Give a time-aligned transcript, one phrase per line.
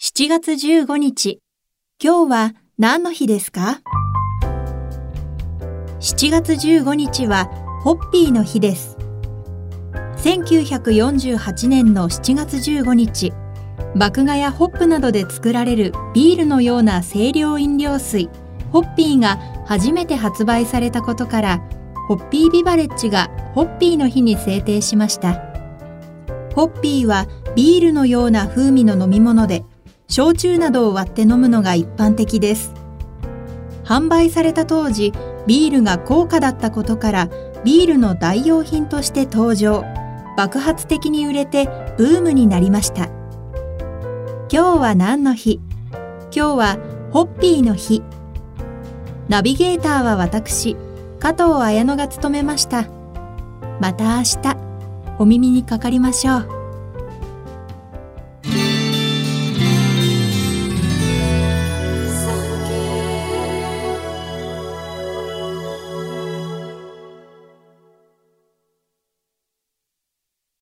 [0.00, 1.40] 7月15日、
[2.00, 3.80] 今日は何の日ですか
[5.98, 7.46] ?7 月15日は
[7.82, 8.96] ホッピーの日です。
[10.18, 13.32] 1948年の7月15日、
[13.96, 18.30] 麦芽やホップなどで作られるビールのような清涼飲料水、
[18.70, 21.58] ホッピーが初めて発売されたことから、
[22.06, 25.42] ホッピービバレッジがホッピーの日に制定しました。
[26.54, 27.26] ホッピーは
[27.56, 29.64] ビールのような風味の飲み物で、
[30.08, 32.72] 焼酎などを割って飲むのが一般的です。
[33.84, 35.12] 販売された当時、
[35.46, 37.28] ビールが高価だったことから、
[37.64, 39.84] ビールの代用品として登場。
[40.36, 43.06] 爆発的に売れてブームになりました。
[44.50, 45.60] 今日は何の日？
[46.30, 46.78] 今日は
[47.10, 48.02] ホッピーの日。
[49.28, 50.76] ナビゲーターは私、
[51.18, 52.86] 加藤綾乃が務めました。
[53.80, 54.56] また明日、
[55.18, 56.57] お耳にかかりましょう。